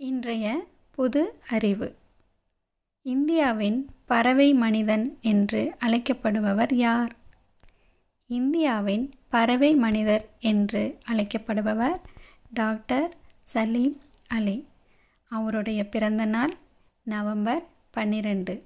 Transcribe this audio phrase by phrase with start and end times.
[0.00, 1.96] இன்றைய புது அறிவு.
[3.02, 7.16] இந்தியாவின் பறவை மனிதன் என்று அழைக்கப்படுபவர் யார்?
[8.26, 12.00] இந்தியாவின் பறவை மனிதர் என்று அழைக்கப்படுபவர்
[12.52, 14.66] டாக்டர் சலீம் அலி.
[15.28, 16.56] அவருடைய பிறந்த நாள்
[17.02, 18.62] நவம்பர் பன்னிரெண்டு.